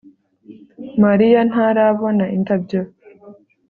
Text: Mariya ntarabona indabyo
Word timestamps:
Mariya 1.03 1.39
ntarabona 1.49 2.23
indabyo 2.35 2.81